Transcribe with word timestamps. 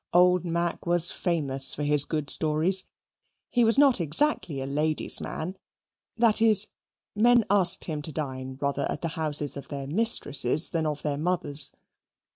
Old 0.13 0.43
Mac 0.43 0.87
was 0.87 1.11
famous 1.11 1.75
for 1.75 1.83
his 1.83 2.05
good 2.05 2.27
stories. 2.31 2.85
He 3.51 3.63
was 3.63 3.77
not 3.77 4.01
exactly 4.01 4.59
a 4.59 4.65
lady's 4.65 5.21
man; 5.21 5.59
that 6.17 6.41
is, 6.41 6.69
men 7.15 7.45
asked 7.51 7.85
him 7.85 8.01
to 8.01 8.11
dine 8.11 8.57
rather 8.59 8.89
at 8.89 9.03
the 9.03 9.09
houses 9.09 9.55
of 9.57 9.67
their 9.67 9.85
mistresses 9.85 10.71
than 10.71 10.87
of 10.87 11.03
their 11.03 11.19
mothers. 11.19 11.73